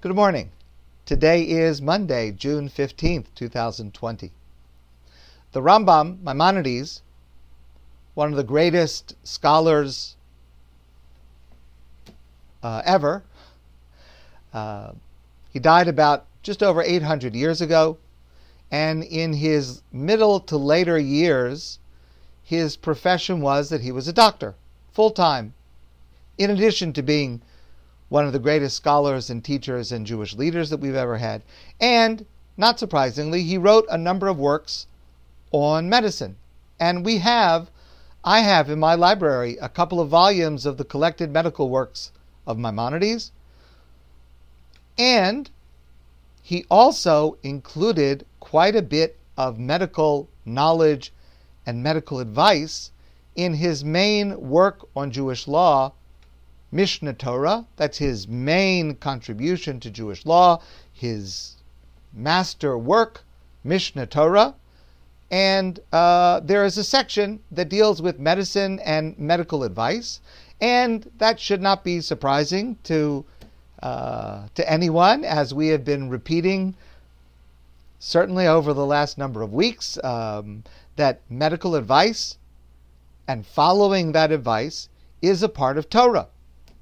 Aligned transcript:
Good 0.00 0.14
morning. 0.14 0.52
Today 1.06 1.42
is 1.42 1.82
Monday, 1.82 2.30
June 2.30 2.68
15th, 2.68 3.34
2020. 3.34 4.30
The 5.50 5.60
Rambam, 5.60 6.22
Maimonides, 6.22 7.02
one 8.14 8.30
of 8.30 8.36
the 8.36 8.44
greatest 8.44 9.16
scholars 9.24 10.14
uh, 12.62 12.80
ever, 12.84 13.24
uh, 14.54 14.92
he 15.52 15.58
died 15.58 15.88
about 15.88 16.26
just 16.44 16.62
over 16.62 16.80
800 16.80 17.34
years 17.34 17.60
ago, 17.60 17.98
and 18.70 19.02
in 19.02 19.32
his 19.32 19.82
middle 19.90 20.38
to 20.38 20.56
later 20.56 20.96
years, 20.96 21.80
his 22.44 22.76
profession 22.76 23.40
was 23.40 23.68
that 23.70 23.80
he 23.80 23.90
was 23.90 24.06
a 24.06 24.12
doctor, 24.12 24.54
full 24.92 25.10
time, 25.10 25.54
in 26.38 26.50
addition 26.50 26.92
to 26.92 27.02
being 27.02 27.42
one 28.08 28.26
of 28.26 28.32
the 28.32 28.38
greatest 28.38 28.76
scholars 28.76 29.30
and 29.30 29.44
teachers 29.44 29.92
and 29.92 30.06
Jewish 30.06 30.34
leaders 30.34 30.70
that 30.70 30.80
we've 30.80 30.94
ever 30.94 31.18
had. 31.18 31.42
And, 31.80 32.24
not 32.56 32.78
surprisingly, 32.78 33.42
he 33.42 33.58
wrote 33.58 33.86
a 33.90 33.98
number 33.98 34.28
of 34.28 34.38
works 34.38 34.86
on 35.52 35.88
medicine. 35.88 36.36
And 36.80 37.04
we 37.04 37.18
have, 37.18 37.70
I 38.24 38.40
have 38.40 38.70
in 38.70 38.78
my 38.78 38.94
library, 38.94 39.56
a 39.60 39.68
couple 39.68 40.00
of 40.00 40.08
volumes 40.08 40.64
of 40.64 40.76
the 40.76 40.84
collected 40.84 41.30
medical 41.30 41.68
works 41.68 42.12
of 42.46 42.58
Maimonides. 42.58 43.32
And 44.96 45.50
he 46.42 46.64
also 46.70 47.36
included 47.42 48.24
quite 48.40 48.74
a 48.74 48.82
bit 48.82 49.18
of 49.36 49.58
medical 49.58 50.28
knowledge 50.44 51.12
and 51.66 51.82
medical 51.82 52.18
advice 52.20 52.90
in 53.36 53.54
his 53.54 53.84
main 53.84 54.48
work 54.48 54.88
on 54.96 55.10
Jewish 55.10 55.46
law, 55.46 55.92
Mishneh 56.70 57.16
Torah. 57.16 57.64
That's 57.76 57.96
his 57.96 58.28
main 58.28 58.96
contribution 58.96 59.80
to 59.80 59.90
Jewish 59.90 60.26
law, 60.26 60.60
his 60.92 61.56
master 62.12 62.76
work, 62.76 63.24
Mishnah 63.64 64.06
Torah. 64.06 64.54
And 65.30 65.80
uh, 65.92 66.40
there 66.40 66.64
is 66.64 66.76
a 66.76 66.84
section 66.84 67.40
that 67.50 67.68
deals 67.68 68.02
with 68.02 68.18
medicine 68.18 68.80
and 68.80 69.18
medical 69.18 69.64
advice. 69.64 70.20
And 70.60 71.10
that 71.18 71.40
should 71.40 71.62
not 71.62 71.84
be 71.84 72.00
surprising 72.02 72.76
to, 72.84 73.24
uh, 73.82 74.48
to 74.54 74.70
anyone, 74.70 75.24
as 75.24 75.54
we 75.54 75.68
have 75.68 75.84
been 75.84 76.10
repeating 76.10 76.74
certainly 77.98 78.46
over 78.46 78.72
the 78.74 78.86
last 78.86 79.16
number 79.18 79.42
of 79.42 79.52
weeks, 79.52 79.98
um, 80.04 80.64
that 80.96 81.20
medical 81.30 81.74
advice 81.74 82.36
and 83.26 83.46
following 83.46 84.12
that 84.12 84.30
advice 84.32 84.88
is 85.20 85.42
a 85.42 85.48
part 85.48 85.78
of 85.78 85.88
Torah 85.88 86.28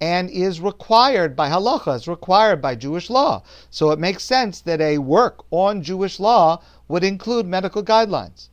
and 0.00 0.28
is 0.28 0.60
required 0.60 1.34
by 1.34 1.48
halacha, 1.48 1.96
is 1.96 2.06
required 2.06 2.60
by 2.60 2.74
Jewish 2.74 3.08
law. 3.08 3.42
So 3.70 3.90
it 3.90 3.98
makes 3.98 4.24
sense 4.24 4.60
that 4.62 4.80
a 4.80 4.98
work 4.98 5.44
on 5.50 5.82
Jewish 5.82 6.20
law 6.20 6.62
would 6.88 7.02
include 7.02 7.46
medical 7.46 7.82
guidelines. 7.82 8.48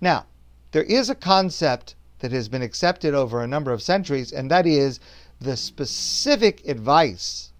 Now, 0.00 0.26
there 0.72 0.82
is 0.82 1.08
a 1.08 1.14
concept 1.14 1.94
that 2.18 2.32
has 2.32 2.48
been 2.48 2.62
accepted 2.62 3.14
over 3.14 3.42
a 3.42 3.46
number 3.46 3.72
of 3.72 3.82
centuries, 3.82 4.32
and 4.32 4.50
that 4.50 4.66
is 4.66 5.00
the 5.40 5.56
specific 5.56 6.66
advice 6.68 7.52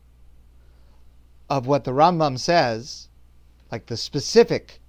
of 1.48 1.66
what 1.66 1.84
the 1.84 1.92
Rambam 1.92 2.38
says, 2.38 3.08
like 3.70 3.86
the 3.86 3.96
specific 3.96 4.80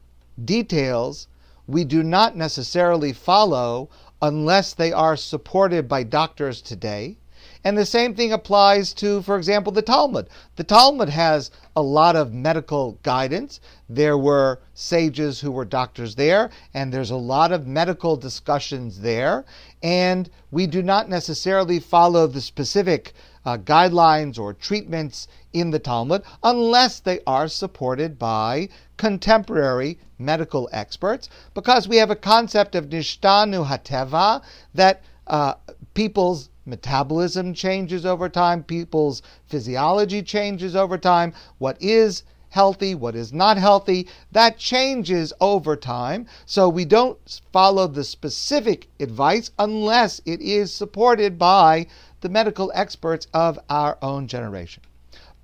details, 0.43 1.27
we 1.67 1.83
do 1.83 2.03
not 2.03 2.35
necessarily 2.35 3.13
follow 3.13 3.89
unless 4.21 4.73
they 4.73 4.91
are 4.91 5.15
supported 5.15 5.87
by 5.87 6.03
doctors 6.03 6.61
today 6.61 7.17
and 7.65 7.75
the 7.75 7.85
same 7.85 8.13
thing 8.13 8.31
applies 8.31 8.93
to, 8.93 9.23
for 9.23 9.35
example, 9.37 9.73
the 9.73 9.81
Talmud. 9.81 10.29
The 10.55 10.63
Talmud 10.63 11.09
has 11.09 11.49
a 11.75 11.81
lot 11.81 12.15
of 12.15 12.31
medical 12.31 12.99
guidance. 13.01 13.59
There 13.89 14.19
were 14.19 14.59
sages 14.75 15.41
who 15.41 15.51
were 15.51 15.65
doctors 15.65 16.13
there, 16.13 16.51
and 16.75 16.93
there's 16.93 17.09
a 17.09 17.15
lot 17.15 17.51
of 17.51 17.65
medical 17.65 18.17
discussions 18.17 19.01
there. 19.01 19.45
And 19.81 20.29
we 20.51 20.67
do 20.67 20.83
not 20.83 21.09
necessarily 21.09 21.79
follow 21.79 22.27
the 22.27 22.39
specific 22.39 23.13
uh, 23.45 23.57
guidelines 23.57 24.37
or 24.37 24.53
treatments 24.53 25.27
in 25.51 25.71
the 25.71 25.79
Talmud 25.79 26.21
unless 26.43 26.99
they 26.99 27.19
are 27.25 27.47
supported 27.47 28.19
by 28.19 28.69
contemporary 28.97 29.97
medical 30.19 30.69
experts, 30.71 31.29
because 31.55 31.87
we 31.87 31.97
have 31.97 32.11
a 32.11 32.15
concept 32.15 32.75
of 32.75 32.89
nishtanu 32.89 33.65
hateva 33.67 34.43
that 34.75 35.01
uh, 35.25 35.55
people's 35.95 36.49
metabolism 36.65 37.53
changes 37.53 38.05
over 38.05 38.29
time, 38.29 38.63
people's 38.63 39.21
physiology 39.45 40.21
changes 40.21 40.75
over 40.75 40.97
time, 40.97 41.33
what 41.57 41.77
is 41.81 42.23
healthy, 42.49 42.95
what 42.95 43.15
is 43.15 43.33
not 43.33 43.57
healthy, 43.57 44.07
that 44.31 44.57
changes 44.57 45.33
over 45.41 45.75
time. 45.75 46.25
So 46.45 46.69
we 46.69 46.85
don't 46.85 47.41
follow 47.51 47.85
the 47.87 48.03
specific 48.03 48.87
advice 48.99 49.51
unless 49.59 50.21
it 50.25 50.41
is 50.41 50.73
supported 50.73 51.37
by 51.37 51.87
the 52.21 52.29
medical 52.29 52.71
experts 52.73 53.27
of 53.33 53.59
our 53.69 53.97
own 54.01 54.27
generation. 54.27 54.83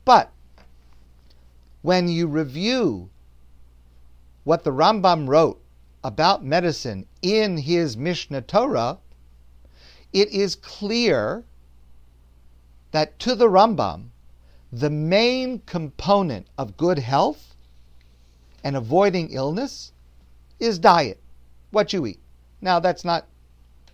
But 0.06 0.32
when 1.82 2.08
you 2.08 2.28
review 2.28 3.10
what 4.44 4.64
the 4.64 4.72
Rambam 4.72 5.28
wrote 5.28 5.62
about 6.04 6.44
medicine 6.44 7.06
in 7.22 7.58
his 7.58 7.96
Mishnah 7.98 8.42
Torah, 8.42 8.98
it 10.14 10.30
is 10.30 10.56
clear 10.56 11.44
that 12.92 13.18
to 13.20 13.36
the 13.36 13.48
Rambam, 13.48 14.10
the 14.72 14.90
main 14.90 15.60
component 15.60 16.48
of 16.58 16.78
good 16.78 17.00
health 17.00 17.56
and 18.64 18.76
avoiding 18.76 19.30
illness 19.32 19.92
is 20.60 20.80
diet, 20.80 21.20
what 21.72 21.94
you 21.94 22.06
eat. 22.06 22.20
Now, 22.62 22.80
that's 22.80 23.04
not 23.04 23.28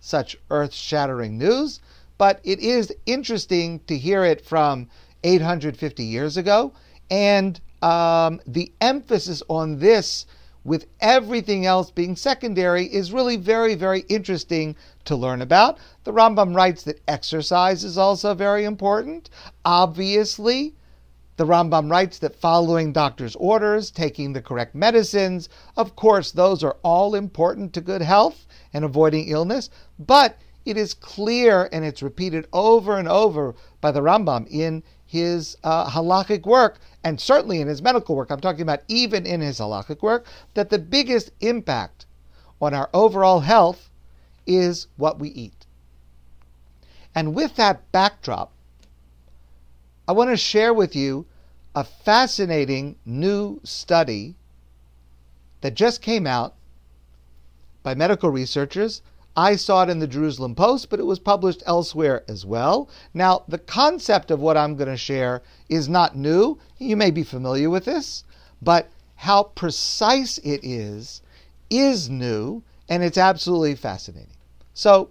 such 0.00 0.36
earth 0.50 0.74
shattering 0.74 1.38
news, 1.38 1.80
but 2.18 2.40
it 2.44 2.58
is 2.60 2.92
interesting 3.06 3.80
to 3.86 3.96
hear 3.96 4.24
it 4.24 4.44
from 4.44 4.88
850 5.24 6.04
years 6.04 6.36
ago. 6.36 6.72
And 7.10 7.60
um, 7.82 8.40
the 8.46 8.72
emphasis 8.80 9.42
on 9.48 9.78
this 9.78 10.26
with 10.68 10.86
everything 11.00 11.64
else 11.64 11.90
being 11.90 12.14
secondary 12.14 12.84
is 12.84 13.12
really 13.12 13.36
very, 13.36 13.74
very 13.74 14.00
interesting 14.08 14.76
to 15.06 15.16
learn 15.16 15.40
about. 15.40 15.78
The 16.04 16.12
Rambam 16.12 16.54
writes 16.54 16.82
that 16.84 17.00
exercise 17.08 17.82
is 17.82 17.96
also 17.96 18.34
very 18.34 18.64
important. 18.64 19.30
Obviously, 19.64 20.74
the 21.38 21.46
Rambam 21.46 21.90
writes 21.90 22.18
that 22.18 22.36
following 22.36 22.92
doctor's 22.92 23.36
orders, 23.36 23.90
taking 23.90 24.32
the 24.32 24.42
correct 24.42 24.74
medicines, 24.74 25.48
of 25.76 25.96
course, 25.96 26.32
those 26.32 26.62
are 26.62 26.76
all 26.82 27.14
important 27.14 27.72
to 27.72 27.80
good 27.80 28.02
health 28.02 28.46
and 28.72 28.84
avoiding 28.84 29.28
illness. 29.28 29.70
But 29.98 30.36
it 30.68 30.76
is 30.76 30.94
clear, 30.94 31.68
and 31.72 31.84
it's 31.84 32.02
repeated 32.02 32.46
over 32.52 32.98
and 32.98 33.08
over 33.08 33.54
by 33.80 33.90
the 33.90 34.00
Rambam 34.00 34.46
in 34.50 34.82
his 35.06 35.56
uh, 35.64 35.88
halakhic 35.88 36.44
work, 36.44 36.78
and 37.02 37.18
certainly 37.18 37.60
in 37.60 37.68
his 37.68 37.80
medical 37.80 38.14
work, 38.14 38.30
I'm 38.30 38.40
talking 38.40 38.60
about 38.60 38.82
even 38.88 39.24
in 39.24 39.40
his 39.40 39.58
halakhic 39.58 40.02
work, 40.02 40.26
that 40.54 40.68
the 40.68 40.78
biggest 40.78 41.30
impact 41.40 42.04
on 42.60 42.74
our 42.74 42.90
overall 42.92 43.40
health 43.40 43.88
is 44.46 44.86
what 44.96 45.18
we 45.18 45.30
eat. 45.30 45.66
And 47.14 47.34
with 47.34 47.56
that 47.56 47.90
backdrop, 47.90 48.52
I 50.06 50.12
want 50.12 50.30
to 50.30 50.36
share 50.36 50.74
with 50.74 50.94
you 50.94 51.26
a 51.74 51.84
fascinating 51.84 52.96
new 53.06 53.60
study 53.64 54.34
that 55.60 55.74
just 55.74 56.02
came 56.02 56.26
out 56.26 56.54
by 57.82 57.94
medical 57.94 58.30
researchers 58.30 59.00
I 59.40 59.54
saw 59.54 59.84
it 59.84 59.88
in 59.88 60.00
the 60.00 60.08
Jerusalem 60.08 60.56
Post, 60.56 60.90
but 60.90 60.98
it 60.98 61.06
was 61.06 61.20
published 61.20 61.62
elsewhere 61.64 62.24
as 62.26 62.44
well. 62.44 62.88
Now, 63.14 63.44
the 63.46 63.56
concept 63.56 64.32
of 64.32 64.40
what 64.40 64.56
I'm 64.56 64.74
going 64.74 64.90
to 64.90 64.96
share 64.96 65.42
is 65.68 65.88
not 65.88 66.16
new. 66.16 66.58
You 66.78 66.96
may 66.96 67.12
be 67.12 67.22
familiar 67.22 67.70
with 67.70 67.84
this, 67.84 68.24
but 68.60 68.90
how 69.14 69.44
precise 69.44 70.38
it 70.38 70.64
is 70.64 71.22
is 71.70 72.10
new, 72.10 72.64
and 72.88 73.04
it's 73.04 73.16
absolutely 73.16 73.76
fascinating. 73.76 74.34
So, 74.74 75.10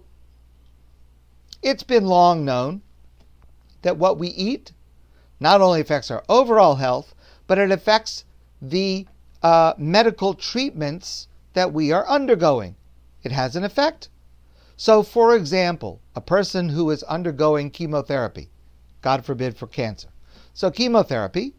it's 1.62 1.82
been 1.82 2.04
long 2.04 2.44
known 2.44 2.82
that 3.80 3.96
what 3.96 4.18
we 4.18 4.28
eat 4.28 4.72
not 5.40 5.62
only 5.62 5.80
affects 5.80 6.10
our 6.10 6.22
overall 6.28 6.74
health, 6.74 7.14
but 7.46 7.56
it 7.56 7.70
affects 7.70 8.26
the 8.60 9.06
uh, 9.42 9.72
medical 9.78 10.34
treatments 10.34 11.28
that 11.54 11.72
we 11.72 11.92
are 11.92 12.06
undergoing. 12.06 12.76
It 13.22 13.32
has 13.32 13.56
an 13.56 13.64
effect. 13.64 14.10
So, 14.80 15.02
for 15.02 15.34
example, 15.34 16.00
a 16.14 16.20
person 16.20 16.68
who 16.68 16.88
is 16.90 17.02
undergoing 17.02 17.70
chemotherapy, 17.70 18.48
God 19.02 19.24
forbid 19.24 19.56
for 19.56 19.66
cancer. 19.66 20.08
So, 20.54 20.70
chemotherapy, 20.70 21.54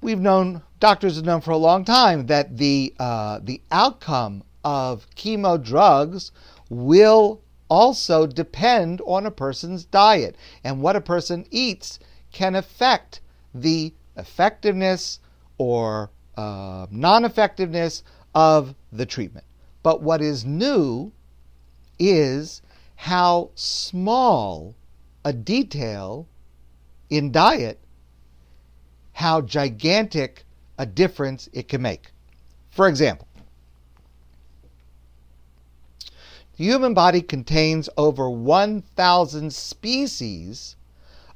we've 0.00 0.18
known, 0.18 0.62
doctors 0.80 1.14
have 1.14 1.24
known 1.24 1.42
for 1.42 1.52
a 1.52 1.56
long 1.56 1.84
time 1.84 2.26
that 2.26 2.56
the, 2.56 2.92
uh, 2.98 3.38
the 3.40 3.62
outcome 3.70 4.42
of 4.64 5.06
chemo 5.14 5.62
drugs 5.62 6.32
will 6.68 7.40
also 7.68 8.26
depend 8.26 9.00
on 9.06 9.24
a 9.24 9.30
person's 9.30 9.84
diet. 9.84 10.34
And 10.64 10.82
what 10.82 10.96
a 10.96 11.00
person 11.00 11.46
eats 11.52 12.00
can 12.32 12.56
affect 12.56 13.20
the 13.54 13.94
effectiveness 14.16 15.20
or 15.56 16.10
uh, 16.36 16.88
non 16.90 17.24
effectiveness 17.24 18.02
of 18.34 18.74
the 18.90 19.06
treatment. 19.06 19.46
But 19.84 20.02
what 20.02 20.20
is 20.20 20.44
new 20.44 21.12
is 22.00 22.62
how 22.96 23.50
small 23.54 24.74
a 25.24 25.32
detail 25.32 26.26
in 27.10 27.30
diet, 27.30 27.78
how 29.12 29.40
gigantic 29.42 30.44
a 30.78 30.86
difference 30.86 31.48
it 31.52 31.68
can 31.68 31.82
make. 31.82 32.10
For 32.70 32.88
example, 32.88 33.28
the 36.56 36.64
human 36.64 36.94
body 36.94 37.20
contains 37.20 37.88
over 37.96 38.30
1,000 38.30 39.52
species 39.52 40.76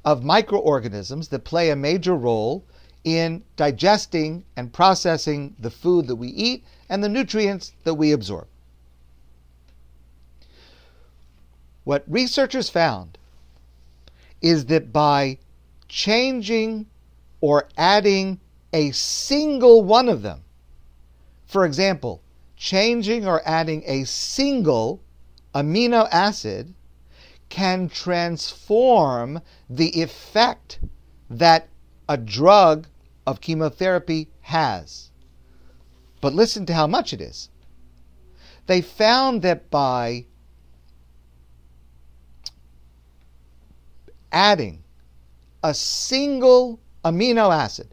of 0.03 0.23
microorganisms 0.23 1.27
that 1.29 1.43
play 1.43 1.69
a 1.69 1.75
major 1.75 2.15
role 2.15 2.63
in 3.03 3.43
digesting 3.55 4.43
and 4.55 4.73
processing 4.73 5.55
the 5.59 5.69
food 5.69 6.07
that 6.07 6.15
we 6.15 6.29
eat 6.29 6.63
and 6.89 7.03
the 7.03 7.09
nutrients 7.09 7.73
that 7.83 7.93
we 7.93 8.11
absorb. 8.11 8.47
What 11.85 12.03
researchers 12.07 12.67
found 12.67 13.17
is 14.41 14.65
that 14.65 14.91
by 14.91 15.37
changing 15.87 16.87
or 17.39 17.69
adding 17.77 18.39
a 18.73 18.91
single 18.91 19.83
one 19.83 20.09
of 20.09 20.23
them, 20.23 20.43
for 21.45 21.63
example, 21.63 22.21
changing 22.57 23.27
or 23.27 23.41
adding 23.45 23.83
a 23.85 24.03
single 24.03 24.99
amino 25.53 26.09
acid 26.11 26.73
can 27.49 27.87
transform 27.87 29.41
the 29.69 30.01
effect 30.01 30.79
that 31.29 31.69
a 32.09 32.17
drug 32.17 32.87
of 33.27 33.41
chemotherapy 33.41 34.27
has. 34.41 35.11
But 36.19 36.33
listen 36.33 36.65
to 36.65 36.73
how 36.73 36.87
much 36.87 37.13
it 37.13 37.21
is. 37.21 37.49
They 38.65 38.81
found 38.81 39.43
that 39.43 39.69
by 39.69 40.25
adding 44.35 44.83
a 45.63 45.73
single 45.73 46.77
amino 47.05 47.55
acid, 47.55 47.87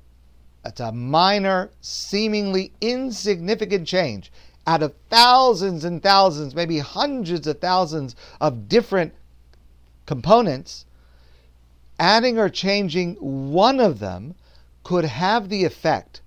that's 0.64 0.80
a 0.80 0.90
minor, 0.90 1.70
seemingly 1.80 2.72
insignificant 2.80 3.86
change 3.86 4.32
out 4.66 4.82
of 4.82 4.92
thousands 5.08 5.84
and 5.84 6.02
thousands, 6.02 6.54
maybe 6.54 6.78
hundreds 6.80 7.46
of 7.46 7.60
thousands 7.60 8.16
of 8.40 8.68
different 8.68 9.14
components, 10.04 10.84
adding 11.98 12.38
or 12.38 12.48
changing 12.48 13.14
one 13.14 13.78
of 13.78 14.00
them 14.00 14.34
could 14.82 15.04
have 15.04 15.48
the 15.48 15.64
effect 15.64 16.20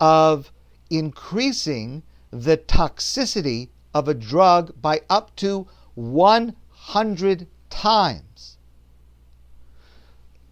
of 0.00 0.52
increasing 0.88 2.02
the 2.30 2.56
toxicity 2.56 3.68
of 3.92 4.06
a 4.06 4.14
drug 4.14 4.72
by 4.80 5.00
up 5.10 5.34
to 5.34 5.66
100 5.96 7.46
times. 7.70 8.57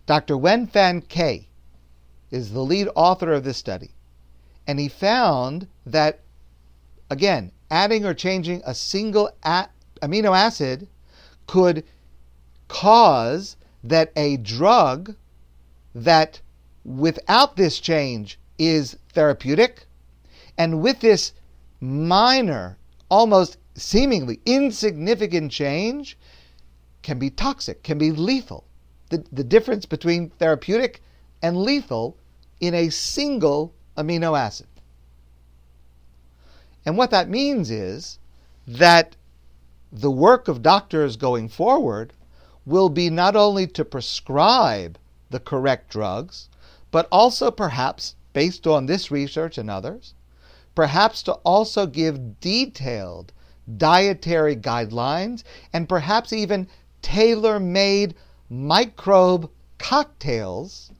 Dr. 0.06 0.36
Wen 0.36 0.68
Fan 0.68 1.02
Cai 1.02 1.48
is 2.30 2.52
the 2.52 2.62
lead 2.62 2.88
author 2.94 3.32
of 3.32 3.42
this 3.42 3.56
study, 3.56 3.90
and 4.64 4.78
he 4.78 4.88
found 4.88 5.66
that, 5.84 6.20
again, 7.10 7.50
adding 7.72 8.04
or 8.04 8.14
changing 8.14 8.62
a 8.64 8.72
single 8.72 9.30
a- 9.42 9.68
amino 10.00 10.36
acid 10.36 10.86
could 11.48 11.84
cause 12.68 13.56
that 13.82 14.12
a 14.14 14.36
drug 14.36 15.16
that 15.92 16.40
without 16.84 17.56
this 17.56 17.80
change 17.80 18.38
is 18.58 18.96
therapeutic, 19.12 19.86
and 20.56 20.80
with 20.80 21.00
this 21.00 21.32
minor, 21.80 22.78
almost 23.10 23.56
seemingly 23.74 24.40
insignificant 24.46 25.50
change, 25.50 26.16
can 27.02 27.18
be 27.18 27.28
toxic, 27.28 27.82
can 27.82 27.98
be 27.98 28.12
lethal. 28.12 28.65
The, 29.08 29.24
the 29.30 29.44
difference 29.44 29.86
between 29.86 30.30
therapeutic 30.30 31.02
and 31.42 31.56
lethal 31.56 32.16
in 32.60 32.74
a 32.74 32.90
single 32.90 33.72
amino 33.96 34.38
acid. 34.38 34.66
And 36.84 36.96
what 36.96 37.10
that 37.10 37.28
means 37.28 37.70
is 37.70 38.18
that 38.66 39.16
the 39.92 40.10
work 40.10 40.48
of 40.48 40.62
doctors 40.62 41.16
going 41.16 41.48
forward 41.48 42.12
will 42.64 42.88
be 42.88 43.08
not 43.10 43.36
only 43.36 43.66
to 43.68 43.84
prescribe 43.84 44.98
the 45.30 45.40
correct 45.40 45.90
drugs, 45.90 46.48
but 46.90 47.08
also 47.10 47.50
perhaps, 47.50 48.14
based 48.32 48.66
on 48.66 48.86
this 48.86 49.10
research 49.10 49.58
and 49.58 49.70
others, 49.70 50.14
perhaps 50.74 51.22
to 51.22 51.32
also 51.44 51.86
give 51.86 52.40
detailed 52.40 53.32
dietary 53.76 54.56
guidelines 54.56 55.42
and 55.72 55.88
perhaps 55.88 56.32
even 56.32 56.68
tailor 57.02 57.58
made 57.58 58.14
microbe 58.48 59.50
cocktails 59.78 60.92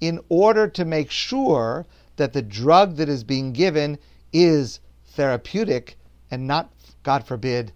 in 0.00 0.20
order 0.28 0.68
to 0.68 0.84
make 0.84 1.10
sure 1.10 1.86
that 2.16 2.32
the 2.32 2.42
drug 2.42 2.96
that 2.96 3.08
is 3.08 3.24
being 3.24 3.52
given 3.52 3.98
is 4.32 4.80
therapeutic 5.06 5.96
and 6.30 6.46
not, 6.46 6.72
God 7.02 7.26
forbid, 7.26 7.72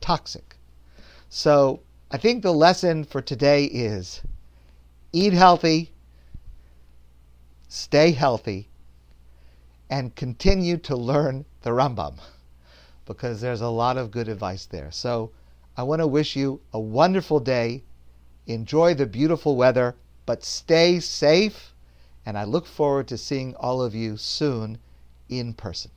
toxic. 0.00 0.56
So 1.28 1.80
I 2.10 2.16
think 2.16 2.42
the 2.42 2.52
lesson 2.52 3.04
for 3.04 3.20
today 3.20 3.64
is 3.64 4.22
eat 5.12 5.32
healthy, 5.32 5.92
stay 7.68 8.12
healthy, 8.12 8.68
and 9.88 10.14
continue 10.14 10.76
to 10.78 10.96
learn 10.96 11.44
the 11.62 11.70
Rambam 11.70 12.14
because 13.04 13.40
there's 13.40 13.60
a 13.60 13.68
lot 13.68 13.96
of 13.96 14.10
good 14.10 14.28
advice 14.28 14.66
there. 14.66 14.90
So 14.92 15.32
I 15.76 15.82
want 15.82 16.00
to 16.00 16.06
wish 16.06 16.36
you 16.36 16.60
a 16.72 16.80
wonderful 16.80 17.40
day. 17.40 17.82
Enjoy 18.52 18.94
the 18.94 19.06
beautiful 19.06 19.56
weather, 19.56 19.94
but 20.26 20.44
stay 20.44 20.98
safe. 20.98 21.72
And 22.26 22.36
I 22.36 22.44
look 22.44 22.66
forward 22.66 23.06
to 23.08 23.16
seeing 23.18 23.54
all 23.54 23.80
of 23.80 23.94
you 23.94 24.16
soon 24.16 24.78
in 25.28 25.54
person. 25.54 25.90